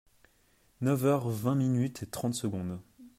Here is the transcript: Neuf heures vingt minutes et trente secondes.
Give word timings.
Neuf 0.81 1.05
heures 1.05 1.29
vingt 1.29 1.53
minutes 1.55 2.01
et 2.01 2.07
trente 2.07 2.33
secondes. 2.33 2.79